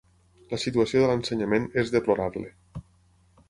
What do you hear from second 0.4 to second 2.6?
La situació de l'ensenyament és deplorable.